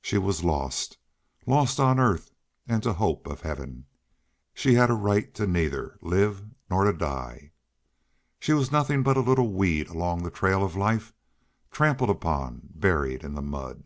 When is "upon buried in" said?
12.08-13.34